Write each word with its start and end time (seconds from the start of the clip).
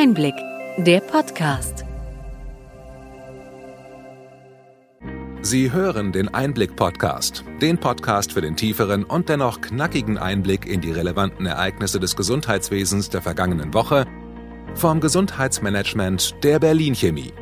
Einblick, 0.00 0.36
der 0.76 1.00
Podcast. 1.00 1.84
Sie 5.42 5.72
hören 5.72 6.12
den 6.12 6.32
Einblick-Podcast, 6.32 7.42
den 7.60 7.78
Podcast 7.78 8.32
für 8.32 8.40
den 8.40 8.54
tieferen 8.54 9.02
und 9.02 9.28
dennoch 9.28 9.60
knackigen 9.60 10.16
Einblick 10.16 10.66
in 10.66 10.80
die 10.80 10.92
relevanten 10.92 11.46
Ereignisse 11.46 11.98
des 11.98 12.14
Gesundheitswesens 12.14 13.10
der 13.10 13.22
vergangenen 13.22 13.74
Woche 13.74 14.06
vom 14.76 15.00
Gesundheitsmanagement 15.00 16.44
der 16.44 16.60
Berlin 16.60 16.94
Chemie. 16.94 17.32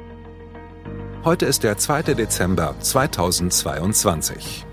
Heute 1.24 1.44
ist 1.44 1.62
der 1.62 1.76
2. 1.76 2.14
Dezember 2.14 2.74
2022. 2.80 4.64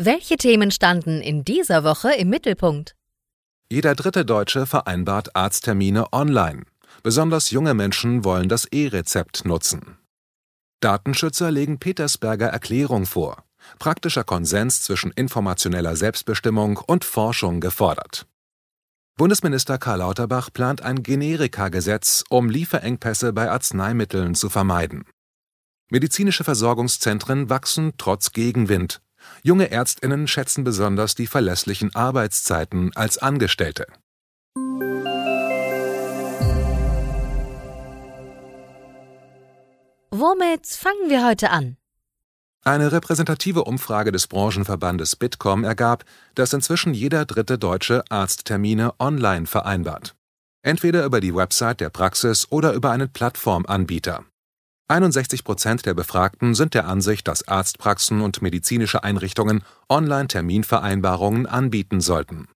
Welche 0.00 0.36
Themen 0.36 0.70
standen 0.70 1.20
in 1.20 1.44
dieser 1.44 1.82
Woche 1.82 2.12
im 2.12 2.30
Mittelpunkt? 2.30 2.94
Jeder 3.68 3.96
dritte 3.96 4.24
Deutsche 4.24 4.64
vereinbart 4.64 5.34
Arzttermine 5.34 6.12
online. 6.12 6.62
Besonders 7.02 7.50
junge 7.50 7.74
Menschen 7.74 8.22
wollen 8.22 8.48
das 8.48 8.66
E-Rezept 8.66 9.44
nutzen. 9.44 9.98
Datenschützer 10.78 11.50
legen 11.50 11.80
Petersberger 11.80 12.46
Erklärung 12.46 13.06
vor. 13.06 13.42
Praktischer 13.80 14.22
Konsens 14.22 14.82
zwischen 14.82 15.10
informationeller 15.10 15.96
Selbstbestimmung 15.96 16.76
und 16.76 17.04
Forschung 17.04 17.58
gefordert. 17.58 18.28
Bundesminister 19.16 19.78
Karl 19.78 19.98
Lauterbach 19.98 20.52
plant 20.52 20.80
ein 20.80 21.02
Generika-Gesetz, 21.02 22.22
um 22.28 22.48
Lieferengpässe 22.48 23.32
bei 23.32 23.50
Arzneimitteln 23.50 24.36
zu 24.36 24.48
vermeiden. 24.48 25.06
Medizinische 25.90 26.44
Versorgungszentren 26.44 27.50
wachsen 27.50 27.94
trotz 27.98 28.30
Gegenwind. 28.30 29.00
Junge 29.42 29.70
Ärztinnen 29.70 30.28
schätzen 30.28 30.64
besonders 30.64 31.14
die 31.14 31.26
verlässlichen 31.26 31.94
Arbeitszeiten 31.94 32.90
als 32.94 33.18
Angestellte. 33.18 33.86
Womit 40.10 40.66
fangen 40.66 41.10
wir 41.10 41.24
heute 41.24 41.50
an? 41.50 41.76
Eine 42.64 42.92
repräsentative 42.92 43.64
Umfrage 43.64 44.10
des 44.10 44.26
Branchenverbandes 44.26 45.16
Bitkom 45.16 45.64
ergab, 45.64 46.04
dass 46.34 46.52
inzwischen 46.52 46.92
jeder 46.92 47.24
dritte 47.24 47.56
Deutsche 47.56 48.04
Arzttermine 48.10 48.94
online 48.98 49.46
vereinbart. 49.46 50.16
Entweder 50.62 51.04
über 51.04 51.20
die 51.20 51.34
Website 51.34 51.80
der 51.80 51.90
Praxis 51.90 52.48
oder 52.50 52.72
über 52.72 52.90
einen 52.90 53.12
Plattformanbieter. 53.12 54.24
61 54.90 55.44
Prozent 55.44 55.84
der 55.84 55.92
Befragten 55.92 56.54
sind 56.54 56.72
der 56.72 56.88
Ansicht, 56.88 57.28
dass 57.28 57.46
Arztpraxen 57.46 58.22
und 58.22 58.40
medizinische 58.40 59.04
Einrichtungen 59.04 59.62
Online-Terminvereinbarungen 59.90 61.46
anbieten 61.46 62.00
sollten. 62.00 62.48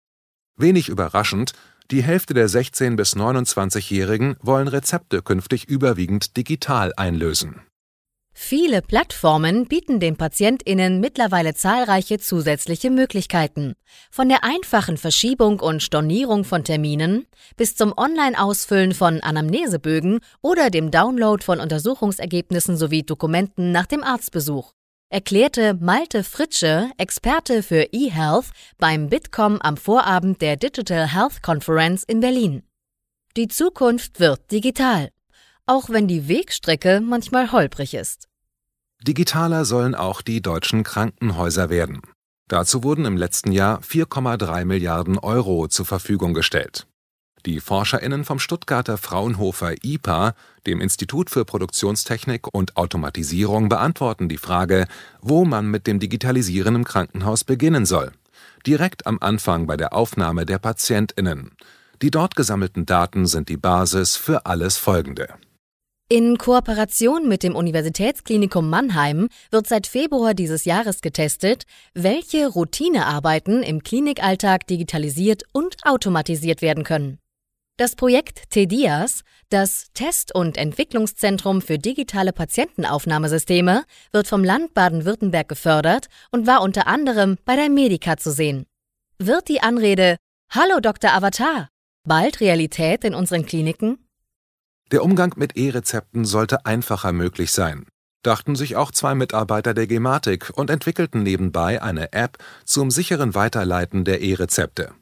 Wenig 0.56 0.88
überraschend, 0.88 1.52
die 1.90 2.02
Hälfte 2.02 2.32
der 2.32 2.48
16- 2.48 2.96
bis 2.96 3.14
29-Jährigen 3.16 4.36
wollen 4.40 4.68
Rezepte 4.68 5.20
künftig 5.20 5.68
überwiegend 5.68 6.38
digital 6.38 6.94
einlösen. 6.96 7.60
Viele 8.34 8.80
Plattformen 8.80 9.66
bieten 9.66 10.00
den 10.00 10.16
PatientInnen 10.16 11.00
mittlerweile 11.00 11.54
zahlreiche 11.54 12.18
zusätzliche 12.18 12.90
Möglichkeiten. 12.90 13.74
Von 14.10 14.30
der 14.30 14.42
einfachen 14.42 14.96
Verschiebung 14.96 15.60
und 15.60 15.82
Stornierung 15.82 16.44
von 16.44 16.64
Terminen 16.64 17.26
bis 17.56 17.76
zum 17.76 17.92
Online-Ausfüllen 17.96 18.94
von 18.94 19.20
Anamnesebögen 19.20 20.20
oder 20.40 20.70
dem 20.70 20.90
Download 20.90 21.44
von 21.44 21.60
Untersuchungsergebnissen 21.60 22.76
sowie 22.76 23.02
Dokumenten 23.02 23.70
nach 23.70 23.86
dem 23.86 24.02
Arztbesuch. 24.02 24.72
Erklärte 25.10 25.74
Malte 25.74 26.24
Fritsche, 26.24 26.90
Experte 26.96 27.62
für 27.62 27.88
eHealth, 27.92 28.46
beim 28.78 29.10
Bitkom 29.10 29.60
am 29.60 29.76
Vorabend 29.76 30.40
der 30.40 30.56
Digital 30.56 31.12
Health 31.12 31.42
Conference 31.42 32.02
in 32.02 32.20
Berlin. 32.20 32.62
Die 33.36 33.48
Zukunft 33.48 34.20
wird 34.20 34.50
digital 34.50 35.10
auch 35.66 35.90
wenn 35.90 36.08
die 36.08 36.28
Wegstrecke 36.28 37.00
manchmal 37.00 37.52
holprig 37.52 37.94
ist. 37.94 38.28
Digitaler 39.02 39.64
sollen 39.64 39.94
auch 39.94 40.22
die 40.22 40.40
deutschen 40.40 40.84
Krankenhäuser 40.84 41.70
werden. 41.70 42.02
Dazu 42.48 42.84
wurden 42.84 43.04
im 43.04 43.16
letzten 43.16 43.50
Jahr 43.50 43.80
4,3 43.80 44.64
Milliarden 44.64 45.18
Euro 45.18 45.68
zur 45.68 45.86
Verfügung 45.86 46.34
gestellt. 46.34 46.86
Die 47.44 47.58
ForscherInnen 47.58 48.24
vom 48.24 48.38
Stuttgarter 48.38 48.98
Fraunhofer 48.98 49.74
IPA, 49.82 50.34
dem 50.66 50.80
Institut 50.80 51.30
für 51.30 51.44
Produktionstechnik 51.44 52.46
und 52.52 52.76
Automatisierung, 52.76 53.68
beantworten 53.68 54.28
die 54.28 54.36
Frage, 54.36 54.86
wo 55.20 55.44
man 55.44 55.66
mit 55.68 55.88
dem 55.88 55.98
Digitalisieren 55.98 56.76
im 56.76 56.84
Krankenhaus 56.84 57.42
beginnen 57.42 57.84
soll. 57.84 58.12
Direkt 58.64 59.06
am 59.06 59.18
Anfang 59.20 59.66
bei 59.66 59.76
der 59.76 59.92
Aufnahme 59.92 60.46
der 60.46 60.58
PatientInnen. 60.58 61.50
Die 62.00 62.12
dort 62.12 62.36
gesammelten 62.36 62.86
Daten 62.86 63.26
sind 63.26 63.48
die 63.48 63.56
Basis 63.56 64.14
für 64.16 64.46
alles 64.46 64.76
Folgende. 64.76 65.34
In 66.08 66.36
Kooperation 66.36 67.26
mit 67.26 67.42
dem 67.42 67.56
Universitätsklinikum 67.56 68.68
Mannheim 68.68 69.28
wird 69.50 69.66
seit 69.66 69.86
Februar 69.86 70.34
dieses 70.34 70.66
Jahres 70.66 71.00
getestet, 71.00 71.64
welche 71.94 72.48
Routinearbeiten 72.48 73.62
im 73.62 73.82
Klinikalltag 73.82 74.66
digitalisiert 74.66 75.44
und 75.52 75.76
automatisiert 75.84 76.60
werden 76.60 76.84
können. 76.84 77.18
Das 77.78 77.96
Projekt 77.96 78.50
TEDIAS, 78.50 79.22
das 79.48 79.86
Test- 79.94 80.34
und 80.34 80.58
Entwicklungszentrum 80.58 81.62
für 81.62 81.78
digitale 81.78 82.34
Patientenaufnahmesysteme, 82.34 83.84
wird 84.12 84.26
vom 84.26 84.44
Land 84.44 84.74
Baden-Württemberg 84.74 85.48
gefördert 85.48 86.08
und 86.30 86.46
war 86.46 86.60
unter 86.60 86.86
anderem 86.86 87.38
bei 87.46 87.56
der 87.56 87.70
Medica 87.70 88.18
zu 88.18 88.30
sehen. 88.30 88.66
Wird 89.18 89.48
die 89.48 89.62
Anrede 89.62 90.16
Hallo 90.50 90.80
Dr. 90.80 91.14
Avatar 91.14 91.68
bald 92.04 92.40
Realität 92.40 93.04
in 93.04 93.14
unseren 93.14 93.46
Kliniken? 93.46 94.01
Der 94.90 95.04
Umgang 95.04 95.34
mit 95.36 95.56
E-Rezepten 95.56 96.24
sollte 96.24 96.66
einfacher 96.66 97.12
möglich 97.12 97.52
sein, 97.52 97.86
dachten 98.22 98.56
sich 98.56 98.76
auch 98.76 98.90
zwei 98.90 99.14
Mitarbeiter 99.14 99.74
der 99.74 99.86
Gematik 99.86 100.50
und 100.54 100.70
entwickelten 100.70 101.22
nebenbei 101.22 101.82
eine 101.82 102.12
App 102.12 102.38
zum 102.64 102.90
sicheren 102.90 103.34
Weiterleiten 103.34 104.04
der 104.04 104.20
E-Rezepte. 104.20 104.92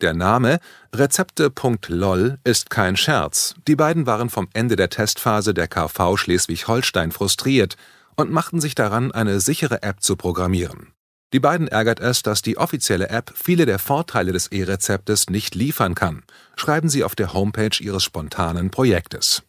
Der 0.00 0.14
Name 0.14 0.60
Rezepte.lol 0.94 2.38
ist 2.42 2.70
kein 2.70 2.96
Scherz. 2.96 3.54
Die 3.68 3.76
beiden 3.76 4.06
waren 4.06 4.30
vom 4.30 4.48
Ende 4.54 4.76
der 4.76 4.88
Testphase 4.88 5.52
der 5.52 5.68
KV 5.68 6.16
Schleswig-Holstein 6.16 7.12
frustriert 7.12 7.76
und 8.16 8.30
machten 8.30 8.60
sich 8.60 8.74
daran, 8.74 9.12
eine 9.12 9.40
sichere 9.40 9.82
App 9.82 10.00
zu 10.00 10.16
programmieren. 10.16 10.94
Die 11.32 11.40
beiden 11.40 11.68
ärgert 11.68 12.00
es, 12.00 12.22
dass 12.22 12.42
die 12.42 12.58
offizielle 12.58 13.08
App 13.08 13.32
viele 13.36 13.64
der 13.64 13.78
Vorteile 13.78 14.32
des 14.32 14.48
E-Rezeptes 14.48 15.30
nicht 15.30 15.54
liefern 15.54 15.94
kann, 15.94 16.24
schreiben 16.56 16.88
sie 16.88 17.04
auf 17.04 17.14
der 17.14 17.32
Homepage 17.32 17.78
ihres 17.80 18.02
spontanen 18.02 18.70
Projektes. 18.70 19.42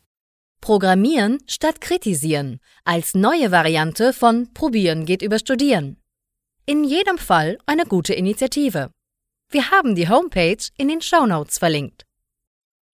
Programmieren 0.61 1.39
statt 1.47 1.81
kritisieren 1.81 2.59
als 2.85 3.15
neue 3.15 3.51
Variante 3.51 4.13
von 4.13 4.53
Probieren 4.53 5.07
geht 5.07 5.23
über 5.23 5.39
Studieren. 5.39 5.97
In 6.67 6.83
jedem 6.83 7.17
Fall 7.17 7.57
eine 7.65 7.85
gute 7.85 8.13
Initiative. 8.13 8.91
Wir 9.49 9.71
haben 9.71 9.95
die 9.95 10.07
Homepage 10.07 10.63
in 10.77 10.87
den 10.87 11.01
Shownotes 11.01 11.57
verlinkt. 11.57 12.05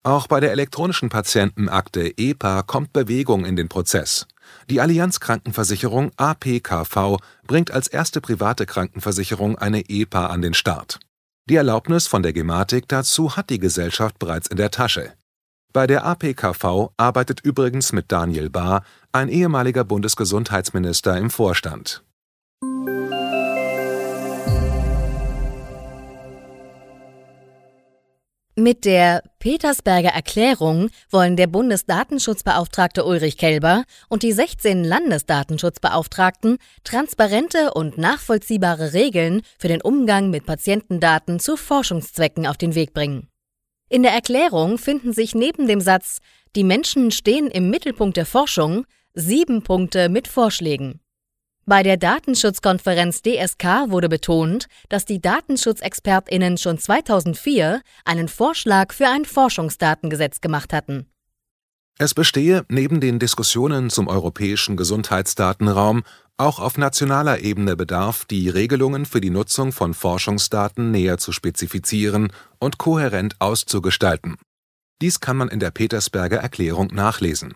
Auch 0.07 0.28
bei 0.28 0.40
der 0.40 0.53
elektronischen 0.53 1.09
Patientenakte 1.09 2.18
EPA 2.18 2.62
kommt 2.62 2.94
Bewegung 2.94 3.44
in 3.44 3.57
den 3.57 3.68
Prozess. 3.68 4.25
Die 4.69 4.79
Allianz 4.79 5.19
Krankenversicherung 5.19 6.13
APKV 6.16 7.18
bringt 7.45 7.72
als 7.72 7.90
erste 7.90 8.22
private 8.22 8.66
Krankenversicherung 8.66 9.57
eine 9.57 9.81
EPA 9.90 10.28
an 10.28 10.41
den 10.41 10.53
Start. 10.53 11.01
Die 11.50 11.57
Erlaubnis 11.57 12.07
von 12.07 12.23
der 12.23 12.31
Gematik 12.31 12.88
dazu 12.88 13.35
hat 13.35 13.50
die 13.50 13.59
Gesellschaft 13.59 14.17
bereits 14.17 14.47
in 14.47 14.56
der 14.56 14.72
Tasche. 14.72 15.12
Bei 15.73 15.88
der 15.88 16.06
APKV 16.06 16.94
arbeitet 16.96 17.41
übrigens 17.41 17.91
mit 17.91 18.09
Daniel 18.09 18.50
Bahr 18.50 18.85
ein 19.12 19.28
ehemaliger 19.28 19.84
Bundesgesundheitsminister 19.84 21.17
im 21.17 21.29
Vorstand. 21.29 22.01
Mit 28.67 28.84
der 28.84 29.23
Petersberger 29.40 30.09
Erklärung 30.09 30.90
wollen 31.09 31.37
der 31.37 31.47
Bundesdatenschutzbeauftragte 31.47 33.05
Ulrich 33.05 33.37
Kelber 33.37 33.85
und 34.09 34.23
die 34.23 34.34
16 34.34 34.84
Landesdatenschutzbeauftragten 34.84 36.58
transparente 36.84 37.73
und 37.73 37.97
nachvollziehbare 37.97 38.91
Regeln 38.91 39.41
für 39.58 39.69
den 39.69 39.81
Umgang 39.81 40.31
mit 40.31 40.46
Patientendaten 40.46 41.40
zu 41.40 41.55
Forschungszwecken 41.55 42.46
auf 42.46 42.58
den 42.58 42.75
Weg 42.75 42.93
bringen. 42.93 43.29
In 43.87 44.03
der 44.03 44.11
Erklärung 44.11 44.78
finden 44.78 45.14
sich 45.14 45.34
neben 45.34 45.69
dem 45.69 45.79
Satz 45.79 46.19
Die 46.58 46.66
Menschen 46.66 47.11
stehen 47.11 47.47
im 47.47 47.69
Mittelpunkt 47.69 48.17
der 48.17 48.25
Forschung 48.25 48.85
sieben 49.14 49.64
Punkte 49.64 50.09
mit 50.09 50.28
Vorschlägen. 50.28 50.99
Bei 51.69 51.84
der 51.84 51.97
Datenschutzkonferenz 51.97 53.23
DSK 53.23 53.90
wurde 53.90 54.08
betont, 54.08 54.67
dass 54.87 55.03
die 55.03 55.19
Datenschutzexpertinnen 55.19 56.58
schon 56.58 56.78
2004 56.78 57.81
einen 58.05 58.29
Vorschlag 58.29 58.93
für 58.93 59.09
ein 59.09 59.25
Forschungsdatengesetz 59.25 60.40
gemacht 60.40 60.72
hatten. 60.72 61.08
Es 61.99 62.14
bestehe 62.14 62.64
neben 62.69 63.02
den 63.02 63.19
Diskussionen 63.19 63.90
zum 63.90 64.08
europäischen 64.08 64.78
Gesundheitsdatenraum 64.78 66.03
auch 66.37 66.59
auf 66.59 66.78
nationaler 66.78 67.40
Ebene 67.40 67.75
Bedarf, 67.75 68.23
die 68.23 68.47
Regelungen 68.47 69.05
für 69.05 69.19
die 69.19 69.29
Nutzung 69.29 69.73
von 69.73 69.93
Forschungsdaten 69.93 70.91
näher 70.91 71.17
zu 71.17 71.34
spezifizieren 71.34 72.31
und 72.59 72.78
kohärent 72.78 73.35
auszugestalten. 73.40 74.37
Dies 75.02 75.19
kann 75.19 75.35
man 75.35 75.49
in 75.49 75.59
der 75.59 75.72
Petersberger 75.72 76.37
Erklärung 76.37 76.87
nachlesen. 76.93 77.55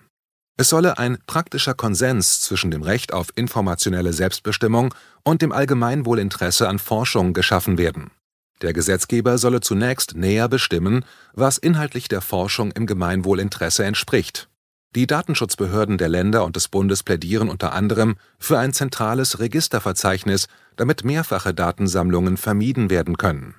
Es 0.62 0.70
solle 0.70 1.00
ein 1.00 1.18
praktischer 1.26 1.74
Konsens 1.74 2.42
zwischen 2.42 2.70
dem 2.70 2.84
Recht 2.84 3.14
auf 3.14 3.30
informationelle 3.34 4.14
Selbstbestimmung 4.14 4.94
und 5.24 5.42
dem 5.42 5.52
Allgemeinwohlinteresse 5.52 6.70
an 6.70 6.78
Forschung 6.78 7.34
geschaffen 7.34 7.80
werden. 7.80 8.12
Der 8.62 8.72
Gesetzgeber 8.72 9.40
solle 9.40 9.62
zunächst 9.62 10.16
näher 10.16 10.48
bestimmen, 10.48 11.04
was 11.34 11.58
inhaltlich 11.58 12.10
der 12.10 12.22
Forschung 12.22 12.72
im 12.74 12.86
Gemeinwohlinteresse 12.86 13.84
entspricht 13.86 14.50
die 14.94 15.08
Datenschutzbehörden 15.08 15.98
der 15.98 16.10
Länder 16.10 16.44
und 16.44 16.58
des 16.58 16.68
Bundes 16.68 17.02
plädieren 17.02 17.50
unter 17.50 17.72
anderem 17.72 18.18
für 18.38 18.60
ein 18.60 18.74
zentrales 18.74 19.40
Registerverzeichnis, 19.40 20.48
damit 20.76 21.06
mehrfache 21.06 21.54
Datensammlungen 21.54 22.36
vermieden 22.36 22.90
werden 22.90 23.18
können. 23.18 23.56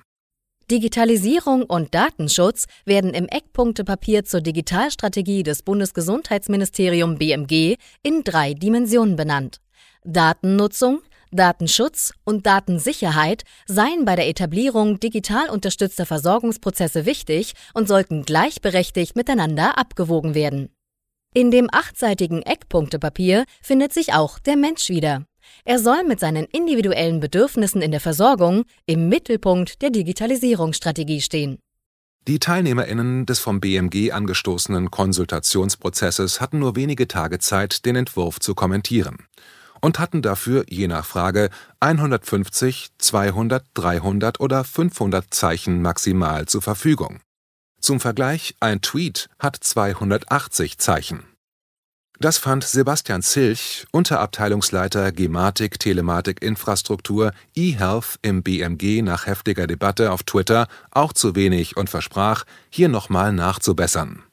Digitalisierung 0.71 1.63
und 1.63 1.93
Datenschutz 1.93 2.65
werden 2.85 3.13
im 3.13 3.27
Eckpunktepapier 3.27 4.23
zur 4.23 4.41
Digitalstrategie 4.41 5.43
des 5.43 5.61
Bundesgesundheitsministerium 5.61 7.17
BMG 7.17 7.75
in 8.01 8.23
drei 8.23 8.53
Dimensionen 8.53 9.15
benannt. 9.15 9.59
Datennutzung, 10.05 11.01
Datenschutz 11.31 12.13
und 12.23 12.45
Datensicherheit 12.45 13.43
seien 13.65 14.05
bei 14.05 14.15
der 14.15 14.27
Etablierung 14.27 14.99
digital 14.99 15.49
unterstützter 15.49 16.05
Versorgungsprozesse 16.05 17.05
wichtig 17.05 17.53
und 17.73 17.87
sollten 17.87 18.23
gleichberechtigt 18.23 19.15
miteinander 19.15 19.77
abgewogen 19.77 20.35
werden. 20.35 20.69
In 21.33 21.49
dem 21.49 21.67
achtseitigen 21.71 22.43
Eckpunktepapier 22.43 23.45
findet 23.61 23.91
sich 23.91 24.13
auch 24.13 24.37
der 24.39 24.55
Mensch 24.55 24.89
wieder. 24.89 25.25
Er 25.65 25.79
soll 25.79 26.03
mit 26.03 26.19
seinen 26.19 26.45
individuellen 26.45 27.19
Bedürfnissen 27.19 27.81
in 27.81 27.91
der 27.91 28.01
Versorgung 28.01 28.65
im 28.85 29.07
Mittelpunkt 29.07 29.81
der 29.81 29.91
Digitalisierungsstrategie 29.91 31.21
stehen. 31.21 31.59
Die 32.27 32.39
Teilnehmerinnen 32.39 33.25
des 33.25 33.39
vom 33.39 33.59
BMG 33.59 34.11
angestoßenen 34.11 34.91
Konsultationsprozesses 34.91 36.41
hatten 36.41 36.59
nur 36.59 36.75
wenige 36.75 37.07
Tage 37.07 37.39
Zeit, 37.39 37.85
den 37.85 37.95
Entwurf 37.95 38.39
zu 38.39 38.55
kommentieren 38.55 39.27
und 39.81 39.99
hatten 39.99 40.21
dafür 40.21 40.63
je 40.69 40.87
nach 40.87 41.05
Frage 41.05 41.49
150, 41.81 42.91
200, 42.97 43.65
300 43.73 44.39
oder 44.39 44.63
500 44.63 45.33
Zeichen 45.33 45.81
maximal 45.81 46.45
zur 46.45 46.61
Verfügung. 46.61 47.19
Zum 47.81 47.99
Vergleich, 47.99 48.55
ein 48.61 48.79
Tweet 48.79 49.27
hat 49.39 49.57
280 49.57 50.77
Zeichen. 50.77 51.32
Das 52.23 52.37
fand 52.37 52.63
Sebastian 52.63 53.21
Zilch, 53.21 53.85
Unterabteilungsleiter 53.91 55.11
Gematik 55.11 55.77
Telematik 55.77 56.41
Infrastruktur 56.41 57.33
eHealth 57.53 58.17
im 58.21 58.43
BMG 58.43 59.01
nach 59.01 59.27
heftiger 59.27 59.67
Debatte 59.67 60.09
auf 60.09 60.23
Twitter, 60.23 60.69
auch 60.89 61.11
zu 61.11 61.35
wenig 61.35 61.75
und 61.75 61.89
versprach, 61.89 62.45
hier 62.69 62.87
nochmal 62.87 63.33
nachzubessern. 63.33 64.23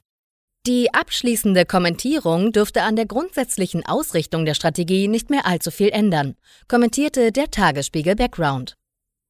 Die 0.69 0.95
abschließende 0.95 1.67
Kommentierung 1.67 2.53
dürfte 2.53 2.83
an 2.83 2.95
der 2.95 3.07
grundsätzlichen 3.07 3.85
Ausrichtung 3.85 4.45
der 4.45 4.55
Strategie 4.55 5.09
nicht 5.09 5.29
mehr 5.29 5.45
allzu 5.45 5.73
viel 5.73 5.89
ändern, 5.89 6.37
kommentierte 6.69 7.33
der 7.33 7.51
Tagesspiegel 7.51 8.15
Background. 8.15 8.77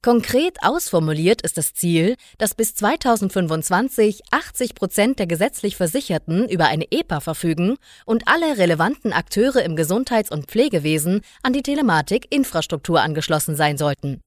Konkret 0.02 0.62
ausformuliert 0.62 1.42
ist 1.42 1.58
das 1.58 1.74
Ziel, 1.74 2.16
dass 2.38 2.54
bis 2.54 2.74
2025 2.74 4.22
80 4.30 4.74
Prozent 4.74 5.18
der 5.18 5.26
gesetzlich 5.26 5.76
Versicherten 5.76 6.48
über 6.48 6.66
eine 6.66 6.90
EPA 6.90 7.20
verfügen 7.20 7.76
und 8.06 8.26
alle 8.26 8.56
relevanten 8.56 9.12
Akteure 9.12 9.62
im 9.62 9.76
Gesundheits- 9.76 10.30
und 10.30 10.46
Pflegewesen 10.46 11.20
an 11.42 11.52
die 11.52 11.62
Telematik-Infrastruktur 11.62 13.02
angeschlossen 13.02 13.56
sein 13.56 13.76
sollten. 13.76 14.22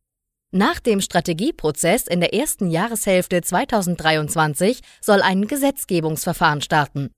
Nach 0.52 0.80
dem 0.80 1.02
Strategieprozess 1.02 2.06
in 2.06 2.20
der 2.20 2.36
ersten 2.36 2.70
Jahreshälfte 2.70 3.42
2023 3.42 4.80
soll 5.02 5.24
ein 5.24 5.48
Gesetzgebungsverfahren 5.48 6.62
starten. 6.62 7.10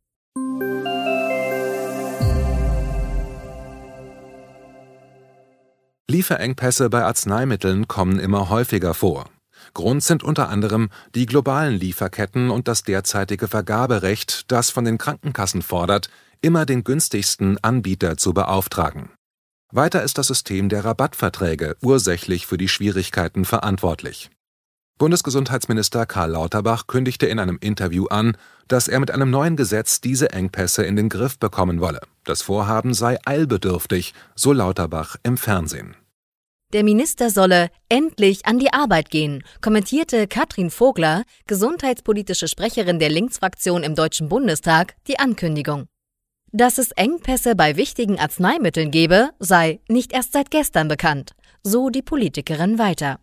Lieferengpässe 6.08 6.92
bei 6.92 7.04
Arzneimitteln 7.04 7.88
kommen 7.88 8.20
immer 8.20 8.50
häufiger 8.50 8.94
vor. 8.94 9.26
Grund 9.74 10.04
sind 10.04 10.24
unter 10.24 10.50
anderem 10.50 10.90
die 11.16 11.26
globalen 11.26 11.74
Lieferketten 11.74 12.52
und 12.52 12.68
das 12.68 12.84
derzeitige 12.84 13.48
Vergaberecht, 13.48 14.52
das 14.52 14.70
von 14.70 14.86
den 14.86 15.00
Krankenkassen 15.00 15.64
fordert, 15.64 16.10
immer 16.42 16.68
den 16.68 16.84
günstigsten 16.84 17.58
Anbieter 17.64 18.18
zu 18.18 18.34
beauftragen. 18.34 19.10
Weiter 19.72 20.04
ist 20.04 20.20
das 20.20 20.28
System 20.28 20.70
der 20.70 20.86
Rabattverträge 20.86 21.76
ursächlich 21.82 22.46
für 22.46 22.58
die 22.58 22.70
Schwierigkeiten 22.70 23.44
verantwortlich. 23.44 24.30
Bundesgesundheitsminister 24.98 26.06
Karl 26.06 26.32
Lauterbach 26.32 26.88
kündigte 26.88 27.26
in 27.26 27.38
einem 27.40 27.58
Interview 27.60 28.06
an, 28.06 28.38
dass 28.70 28.88
er 28.88 29.02
mit 29.02 29.12
einem 29.12 29.30
neuen 29.30 29.58
Gesetz 29.58 30.00
diese 30.00 30.32
Engpässe 30.32 30.86
in 30.86 30.96
den 30.96 31.10
Griff 31.10 31.38
bekommen 31.38 31.82
wolle. 31.82 32.00
Das 32.24 32.42
Vorhaben 32.42 32.94
sei 32.94 33.18
eilbedürftig, 33.26 34.14
so 34.36 34.54
Lauterbach 34.54 35.18
im 35.24 35.36
Fernsehen. 35.38 35.98
Der 36.72 36.86
Minister 36.86 37.30
solle 37.30 37.70
endlich 37.90 38.46
an 38.46 38.58
die 38.58 38.72
Arbeit 38.72 39.10
gehen, 39.10 39.44
kommentierte 39.62 40.28
Katrin 40.28 40.72
Vogler, 40.72 41.24
gesundheitspolitische 41.46 42.48
Sprecherin 42.48 42.98
der 42.98 43.10
Linksfraktion 43.10 43.84
im 43.84 43.96
Deutschen 43.96 44.30
Bundestag, 44.30 44.96
die 45.08 45.20
Ankündigung. 45.20 45.88
Dass 46.54 46.78
es 46.78 46.92
Engpässe 46.92 47.56
bei 47.56 47.76
wichtigen 47.76 48.18
Arzneimitteln 48.18 48.92
gebe, 48.92 49.32
sei 49.40 49.82
nicht 49.90 50.14
erst 50.14 50.32
seit 50.32 50.52
gestern 50.52 50.88
bekannt, 50.88 51.36
so 51.64 51.90
die 51.90 52.02
Politikerin 52.02 52.80
weiter. 52.80 53.20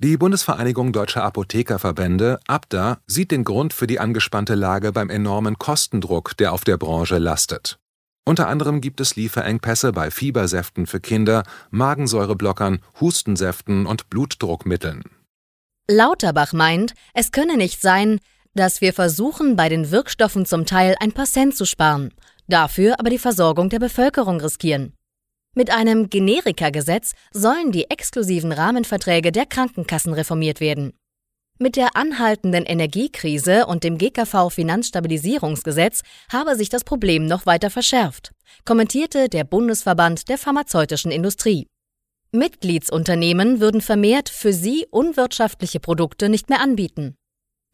Die 0.00 0.16
Bundesvereinigung 0.16 0.92
Deutscher 0.92 1.24
Apothekerverbände 1.24 2.38
(ABDA) 2.46 2.98
sieht 3.08 3.32
den 3.32 3.42
Grund 3.42 3.72
für 3.72 3.88
die 3.88 3.98
angespannte 3.98 4.54
Lage 4.54 4.92
beim 4.92 5.10
enormen 5.10 5.58
Kostendruck, 5.58 6.36
der 6.36 6.52
auf 6.52 6.62
der 6.62 6.76
Branche 6.76 7.18
lastet. 7.18 7.80
Unter 8.24 8.46
anderem 8.46 8.80
gibt 8.80 9.00
es 9.00 9.16
Lieferengpässe 9.16 9.90
bei 9.90 10.12
Fiebersäften 10.12 10.86
für 10.86 11.00
Kinder, 11.00 11.42
Magensäureblockern, 11.70 12.78
Hustensäften 13.00 13.86
und 13.86 14.08
Blutdruckmitteln. 14.08 15.02
Lauterbach 15.90 16.52
meint, 16.52 16.94
es 17.12 17.32
könne 17.32 17.56
nicht 17.56 17.82
sein, 17.82 18.20
dass 18.54 18.80
wir 18.80 18.92
versuchen, 18.92 19.56
bei 19.56 19.68
den 19.68 19.90
Wirkstoffen 19.90 20.46
zum 20.46 20.64
Teil 20.64 20.94
ein 21.00 21.10
paar 21.10 21.26
Cent 21.26 21.56
zu 21.56 21.64
sparen, 21.64 22.14
dafür 22.46 23.00
aber 23.00 23.10
die 23.10 23.18
Versorgung 23.18 23.68
der 23.68 23.80
Bevölkerung 23.80 24.40
riskieren. 24.40 24.92
Mit 25.58 25.70
einem 25.72 26.08
Generika-Gesetz 26.08 27.14
sollen 27.32 27.72
die 27.72 27.90
exklusiven 27.90 28.52
Rahmenverträge 28.52 29.32
der 29.32 29.44
Krankenkassen 29.44 30.12
reformiert 30.12 30.60
werden. 30.60 30.92
Mit 31.58 31.74
der 31.74 31.96
anhaltenden 31.96 32.64
Energiekrise 32.64 33.66
und 33.66 33.82
dem 33.82 33.98
GKV-Finanzstabilisierungsgesetz 33.98 36.02
habe 36.32 36.54
sich 36.54 36.68
das 36.68 36.84
Problem 36.84 37.26
noch 37.26 37.44
weiter 37.44 37.70
verschärft, 37.70 38.30
kommentierte 38.64 39.28
der 39.28 39.42
Bundesverband 39.42 40.28
der 40.28 40.38
pharmazeutischen 40.38 41.10
Industrie. 41.10 41.66
Mitgliedsunternehmen 42.30 43.58
würden 43.58 43.80
vermehrt 43.80 44.28
für 44.28 44.52
sie 44.52 44.86
unwirtschaftliche 44.92 45.80
Produkte 45.80 46.28
nicht 46.28 46.50
mehr 46.50 46.60
anbieten. 46.60 47.16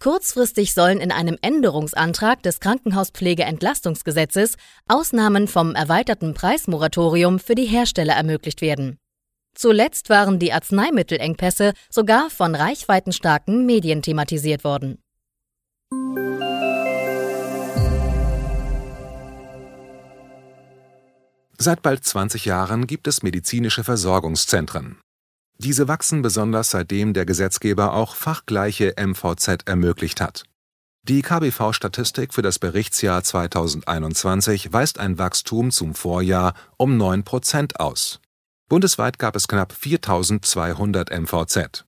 Kurzfristig 0.00 0.74
sollen 0.74 1.00
in 1.00 1.10
einem 1.12 1.38
Änderungsantrag 1.40 2.42
des 2.42 2.60
Krankenhauspflegeentlastungsgesetzes 2.60 4.56
Ausnahmen 4.86 5.48
vom 5.48 5.74
erweiterten 5.74 6.34
Preismoratorium 6.34 7.38
für 7.38 7.54
die 7.54 7.64
Hersteller 7.64 8.14
ermöglicht 8.14 8.60
werden. 8.60 8.98
Zuletzt 9.54 10.10
waren 10.10 10.38
die 10.38 10.52
Arzneimittelengpässe 10.52 11.72
sogar 11.88 12.28
von 12.28 12.54
reichweitenstarken 12.54 13.64
Medien 13.66 14.02
thematisiert 14.02 14.64
worden. 14.64 14.98
Seit 21.56 21.82
bald 21.82 22.04
20 22.04 22.44
Jahren 22.44 22.86
gibt 22.86 23.06
es 23.06 23.22
medizinische 23.22 23.84
Versorgungszentren. 23.84 24.98
Diese 25.58 25.88
wachsen 25.88 26.22
besonders 26.22 26.70
seitdem 26.70 27.14
der 27.14 27.26
Gesetzgeber 27.26 27.94
auch 27.94 28.16
fachgleiche 28.16 28.94
MVZ 28.98 29.66
ermöglicht 29.66 30.20
hat. 30.20 30.44
Die 31.06 31.20
KBV-Statistik 31.22 32.32
für 32.32 32.42
das 32.42 32.58
Berichtsjahr 32.58 33.22
2021 33.22 34.72
weist 34.72 34.98
ein 34.98 35.18
Wachstum 35.18 35.70
zum 35.70 35.94
Vorjahr 35.94 36.54
um 36.78 36.96
9 36.96 37.24
Prozent 37.24 37.78
aus. 37.78 38.20
Bundesweit 38.68 39.18
gab 39.18 39.36
es 39.36 39.46
knapp 39.46 39.72
4200 39.72 41.10
MVZ. 41.10 41.84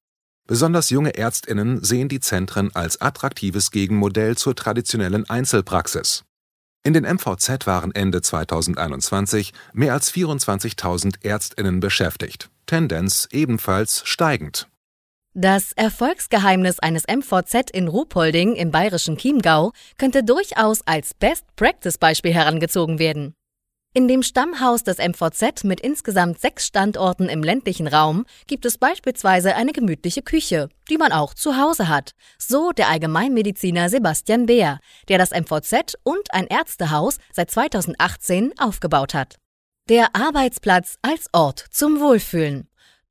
Besonders 0.46 0.90
junge 0.90 1.16
Ärztinnen 1.16 1.82
sehen 1.82 2.08
die 2.08 2.20
Zentren 2.20 2.74
als 2.74 3.00
attraktives 3.00 3.70
Gegenmodell 3.70 4.36
zur 4.36 4.54
traditionellen 4.54 5.28
Einzelpraxis. 5.28 6.24
In 6.84 6.92
den 6.92 7.02
MVZ 7.02 7.66
waren 7.66 7.92
Ende 7.92 8.22
2021 8.22 9.52
mehr 9.72 9.94
als 9.94 10.12
24.000 10.12 11.24
Ärztinnen 11.24 11.80
beschäftigt, 11.80 12.48
Tendenz 12.66 13.28
ebenfalls 13.30 14.02
steigend 14.04 14.68
Das 15.34 15.72
Erfolgsgeheimnis 15.72 16.80
eines 16.80 17.04
MVZ 17.06 17.70
in 17.70 17.86
Ruhpolding 17.86 18.56
im 18.56 18.72
bayerischen 18.72 19.16
Chiemgau 19.16 19.72
könnte 19.98 20.24
durchaus 20.24 20.82
als 20.84 21.14
Best-Practice-Beispiel 21.14 22.34
herangezogen 22.34 22.98
werden. 22.98 23.34
In 23.96 24.08
dem 24.08 24.22
Stammhaus 24.22 24.82
des 24.84 24.98
MVZ 24.98 25.64
mit 25.64 25.80
insgesamt 25.80 26.38
sechs 26.38 26.66
Standorten 26.66 27.30
im 27.30 27.42
ländlichen 27.42 27.86
Raum 27.86 28.26
gibt 28.46 28.66
es 28.66 28.76
beispielsweise 28.76 29.56
eine 29.56 29.72
gemütliche 29.72 30.20
Küche, 30.20 30.68
die 30.90 30.98
man 30.98 31.12
auch 31.12 31.32
zu 31.32 31.56
Hause 31.56 31.88
hat, 31.88 32.10
so 32.36 32.72
der 32.72 32.90
Allgemeinmediziner 32.90 33.88
Sebastian 33.88 34.44
Beer, 34.44 34.80
der 35.08 35.16
das 35.16 35.30
MVZ 35.30 35.94
und 36.02 36.34
ein 36.34 36.46
Ärztehaus 36.46 37.16
seit 37.32 37.50
2018 37.50 38.52
aufgebaut 38.58 39.14
hat. 39.14 39.36
Der 39.88 40.16
Arbeitsplatz 40.16 40.96
als 41.02 41.28
Ort 41.32 41.64
zum 41.70 42.00
Wohlfühlen. 42.00 42.66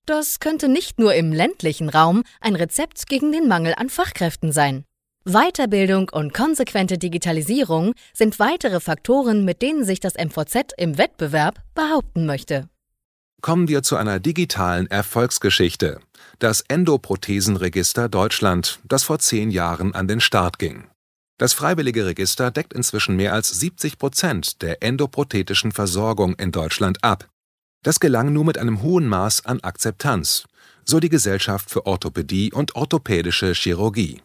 Das 0.06 0.42
könnte 0.42 0.68
nicht 0.68 1.00
nur 1.00 1.16
im 1.16 1.32
ländlichen 1.32 1.88
Raum 1.88 2.24
ein 2.42 2.54
Rezept 2.54 3.08
gegen 3.08 3.32
den 3.32 3.48
Mangel 3.48 3.74
an 3.78 3.88
Fachkräften 3.88 4.52
sein. 4.52 4.84
Weiterbildung 5.24 6.10
und 6.10 6.34
konsequente 6.34 6.98
Digitalisierung 6.98 7.94
sind 8.14 8.40
weitere 8.40 8.82
Faktoren, 8.82 9.46
mit 9.46 9.62
denen 9.62 9.86
sich 9.86 10.02
das 10.02 10.16
MVZ 10.16 10.74
im 10.76 10.98
Wettbewerb 10.98 11.62
behaupten 11.76 12.26
möchte. 12.26 12.68
Kommen 13.42 13.70
wir 13.70 13.82
zu 13.82 13.96
einer 13.96 14.20
digitalen 14.20 14.92
Erfolgsgeschichte. 14.92 16.02
Das 16.40 16.60
Endoprothesenregister 16.60 18.10
Deutschland, 18.10 18.80
das 18.84 19.06
vor 19.06 19.20
zehn 19.20 19.50
Jahren 19.50 19.96
an 19.96 20.10
den 20.10 20.20
Start 20.20 20.60
ging. 20.60 20.90
Das 21.38 21.54
freiwillige 21.54 22.06
Register 22.06 22.50
deckt 22.50 22.74
inzwischen 22.74 23.18
mehr 23.18 23.34
als 23.34 23.50
70 23.60 23.98
Prozent 23.98 24.62
der 24.62 24.82
endoprothetischen 24.82 25.74
Versorgung 25.74 26.36
in 26.36 26.52
Deutschland 26.52 27.04
ab. 27.04 27.28
Das 27.84 28.00
gelang 28.00 28.32
nur 28.32 28.46
mit 28.46 28.58
einem 28.58 28.82
hohen 28.82 29.08
Maß 29.08 29.46
an 29.46 29.60
Akzeptanz, 29.60 30.46
so 30.86 31.00
die 31.00 31.10
Gesellschaft 31.10 31.70
für 31.70 31.86
Orthopädie 31.86 32.54
und 32.54 32.76
orthopädische 32.76 33.54
Chirurgie. 33.54 34.22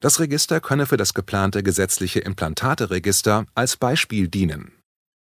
Das 0.00 0.18
Register 0.18 0.60
könne 0.60 0.86
für 0.86 0.96
das 0.96 1.14
geplante 1.14 1.62
gesetzliche 1.62 2.20
Implantateregister 2.20 3.46
als 3.54 3.76
Beispiel 3.76 4.28
dienen. 4.28 4.72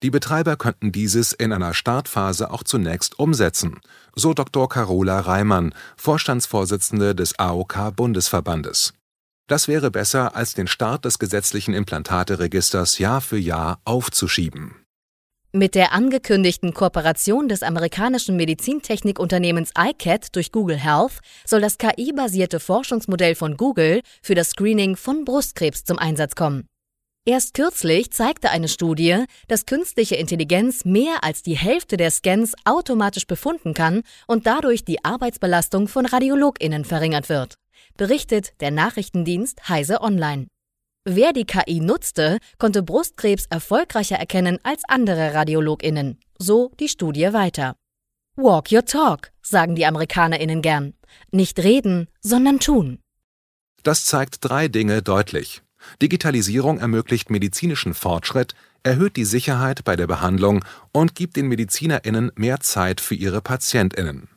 Die 0.04 0.12
Betreiber 0.12 0.56
könnten 0.56 0.92
dieses 0.92 1.34
in 1.34 1.52
einer 1.52 1.74
Startphase 1.74 2.52
auch 2.52 2.64
zunächst 2.64 3.18
umsetzen, 3.18 3.80
so 4.16 4.34
Dr. 4.34 4.70
Carola 4.70 5.20
Reimann, 5.20 5.74
Vorstandsvorsitzende 5.98 7.16
des 7.16 7.38
AOK-Bundesverbandes. 7.40 8.94
Das 9.48 9.70
wäre 9.70 9.92
besser, 9.92 10.36
als 10.36 10.54
den 10.54 10.68
Start 10.68 11.06
des 11.06 11.20
gesetzlichen 11.20 11.74
Implantateregisters 11.74 13.00
Jahr 13.00 13.22
für 13.22 13.38
Jahr 13.38 13.80
aufzuschieben. 13.86 14.76
Mit 15.54 15.74
der 15.74 15.94
angekündigten 15.94 16.74
Kooperation 16.74 17.48
des 17.48 17.64
amerikanischen 17.64 18.36
Medizintechnikunternehmens 18.36 19.72
iCAT 19.78 20.36
durch 20.36 20.52
Google 20.52 20.78
Health 20.78 21.20
soll 21.46 21.62
das 21.62 21.78
KI-basierte 21.78 22.60
Forschungsmodell 22.60 23.34
von 23.34 23.56
Google 23.56 24.02
für 24.22 24.36
das 24.36 24.50
Screening 24.50 24.98
von 24.98 25.24
Brustkrebs 25.24 25.86
zum 25.86 25.98
Einsatz 25.98 26.36
kommen. 26.36 26.68
Erst 27.26 27.54
kürzlich 27.54 28.12
zeigte 28.12 28.52
eine 28.52 28.68
Studie, 28.68 29.26
dass 29.48 29.66
künstliche 29.66 30.16
Intelligenz 30.16 30.86
mehr 30.86 31.24
als 31.24 31.42
die 31.42 31.58
Hälfte 31.58 31.98
der 31.98 32.12
Scans 32.12 32.54
automatisch 32.66 33.28
befunden 33.28 33.74
kann 33.74 34.04
und 34.28 34.48
dadurch 34.48 34.86
die 34.86 35.04
Arbeitsbelastung 35.04 35.88
von 35.88 36.06
Radiologinnen 36.06 36.86
verringert 36.86 37.30
wird, 37.30 37.56
berichtet 37.98 38.54
der 38.62 38.72
Nachrichtendienst 38.72 39.70
Heise 39.70 40.02
Online. 40.02 40.48
Wer 41.06 41.32
die 41.32 41.46
KI 41.46 41.80
nutzte, 41.80 42.40
konnte 42.58 42.84
Brustkrebs 42.84 43.46
erfolgreicher 43.50 44.18
erkennen 44.18 44.60
als 44.64 44.84
andere 44.88 45.34
Radiologinnen. 45.34 46.20
So 46.38 46.72
die 46.80 46.90
Studie 46.90 47.32
weiter. 47.32 47.76
Walk 48.36 48.72
your 48.72 48.86
talk, 48.86 49.32
sagen 49.42 49.76
die 49.76 49.86
Amerikanerinnen 49.86 50.62
gern. 50.62 50.94
Nicht 51.32 51.60
reden, 51.60 52.08
sondern 52.22 52.60
tun. 52.60 53.00
Das 53.84 54.06
zeigt 54.06 54.38
drei 54.42 54.68
Dinge 54.68 55.02
deutlich. 55.02 55.62
Digitalisierung 56.02 56.80
ermöglicht 56.80 57.30
medizinischen 57.30 57.94
Fortschritt, 57.94 58.54
erhöht 58.84 59.16
die 59.16 59.26
Sicherheit 59.26 59.84
bei 59.84 59.96
der 59.96 60.08
Behandlung 60.08 60.64
und 60.92 61.16
gibt 61.16 61.36
den 61.36 61.48
Medizinerinnen 61.48 62.32
mehr 62.36 62.60
Zeit 62.60 63.02
für 63.02 63.16
ihre 63.16 63.42
Patientinnen. 63.42 64.28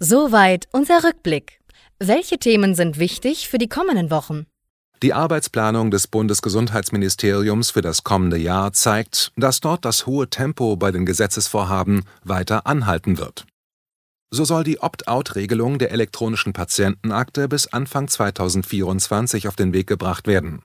Soweit 0.00 0.68
unser 0.70 1.02
Rückblick. 1.02 1.58
Welche 1.98 2.38
Themen 2.38 2.76
sind 2.76 3.00
wichtig 3.00 3.48
für 3.48 3.58
die 3.58 3.68
kommenden 3.68 4.12
Wochen? 4.12 4.46
Die 5.02 5.12
Arbeitsplanung 5.12 5.90
des 5.90 6.06
Bundesgesundheitsministeriums 6.06 7.72
für 7.72 7.82
das 7.82 8.04
kommende 8.04 8.36
Jahr 8.36 8.72
zeigt, 8.72 9.32
dass 9.34 9.58
dort 9.58 9.84
das 9.84 10.06
hohe 10.06 10.30
Tempo 10.30 10.76
bei 10.76 10.92
den 10.92 11.04
Gesetzesvorhaben 11.04 12.04
weiter 12.22 12.64
anhalten 12.68 13.18
wird. 13.18 13.44
So 14.30 14.44
soll 14.44 14.62
die 14.62 14.78
Opt-out-Regelung 14.78 15.80
der 15.80 15.90
elektronischen 15.90 16.52
Patientenakte 16.52 17.48
bis 17.48 17.66
Anfang 17.66 18.06
2024 18.06 19.48
auf 19.48 19.56
den 19.56 19.72
Weg 19.72 19.88
gebracht 19.88 20.28
werden. 20.28 20.62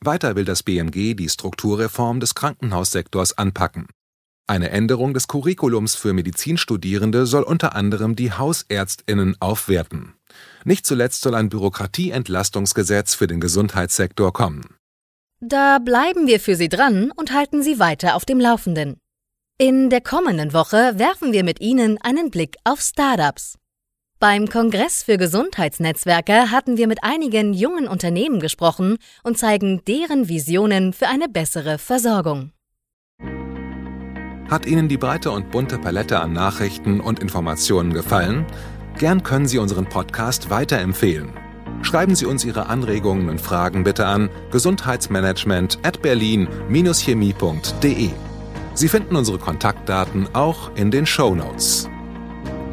Weiter 0.00 0.36
will 0.36 0.46
das 0.46 0.62
BMG 0.62 1.14
die 1.14 1.28
Strukturreform 1.28 2.18
des 2.18 2.34
Krankenhaussektors 2.34 3.36
anpacken. 3.36 3.88
Eine 4.50 4.70
Änderung 4.70 5.14
des 5.14 5.28
Curriculums 5.28 5.94
für 5.94 6.12
Medizinstudierende 6.12 7.24
soll 7.24 7.44
unter 7.44 7.76
anderem 7.76 8.16
die 8.16 8.32
Hausärztinnen 8.32 9.36
aufwerten. 9.38 10.14
Nicht 10.64 10.86
zuletzt 10.86 11.22
soll 11.22 11.36
ein 11.36 11.50
Bürokratieentlastungsgesetz 11.50 13.14
für 13.14 13.28
den 13.28 13.38
Gesundheitssektor 13.38 14.32
kommen. 14.32 14.74
Da 15.38 15.78
bleiben 15.78 16.26
wir 16.26 16.40
für 16.40 16.56
Sie 16.56 16.68
dran 16.68 17.12
und 17.14 17.32
halten 17.32 17.62
Sie 17.62 17.78
weiter 17.78 18.16
auf 18.16 18.24
dem 18.24 18.40
Laufenden. 18.40 18.96
In 19.56 19.88
der 19.88 20.00
kommenden 20.00 20.52
Woche 20.52 20.98
werfen 20.98 21.32
wir 21.32 21.44
mit 21.44 21.60
Ihnen 21.60 21.98
einen 22.02 22.32
Blick 22.32 22.56
auf 22.64 22.80
Startups. 22.80 23.56
Beim 24.18 24.48
Kongress 24.48 25.04
für 25.04 25.16
Gesundheitsnetzwerke 25.16 26.50
hatten 26.50 26.76
wir 26.76 26.88
mit 26.88 27.04
einigen 27.04 27.54
jungen 27.54 27.86
Unternehmen 27.86 28.40
gesprochen 28.40 28.96
und 29.22 29.38
zeigen 29.38 29.84
deren 29.84 30.28
Visionen 30.28 30.92
für 30.92 31.06
eine 31.06 31.28
bessere 31.28 31.78
Versorgung. 31.78 32.50
Hat 34.50 34.66
Ihnen 34.66 34.88
die 34.88 34.96
breite 34.96 35.30
und 35.30 35.52
bunte 35.52 35.78
Palette 35.78 36.18
an 36.18 36.32
Nachrichten 36.32 36.98
und 36.98 37.20
Informationen 37.20 37.94
gefallen? 37.94 38.44
Gern 38.98 39.22
können 39.22 39.46
Sie 39.46 39.58
unseren 39.58 39.86
Podcast 39.86 40.50
weiterempfehlen. 40.50 41.32
Schreiben 41.82 42.16
Sie 42.16 42.26
uns 42.26 42.44
Ihre 42.44 42.66
Anregungen 42.66 43.28
und 43.28 43.40
Fragen 43.40 43.84
bitte 43.84 44.06
an 44.06 44.28
gesundheitsmanagement 44.50 45.78
at 45.84 46.02
berlin-chemie.de. 46.02 48.10
Sie 48.74 48.88
finden 48.88 49.14
unsere 49.14 49.38
Kontaktdaten 49.38 50.26
auch 50.34 50.74
in 50.74 50.90
den 50.90 51.06
Show 51.06 51.36
Notes. 51.36 51.88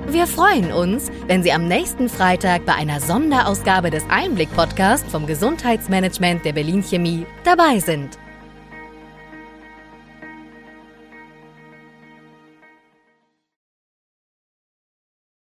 Wir 0.08 0.26
freuen 0.26 0.72
uns, 0.72 1.12
wenn 1.28 1.44
Sie 1.44 1.52
am 1.52 1.68
nächsten 1.68 2.10
Freitag 2.10 2.66
bei 2.66 2.74
einer 2.74 3.00
Sonderausgabe 3.00 3.92
des 3.92 4.04
Einblick-Podcasts 4.10 5.12
vom 5.12 5.28
Gesundheitsmanagement 5.28 6.44
der 6.44 6.54
Berlin 6.54 6.82
Chemie 6.82 7.28
dabei 7.44 7.80
sind. 7.80 8.18